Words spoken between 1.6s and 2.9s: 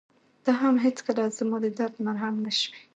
د درد مرهم نه شوې.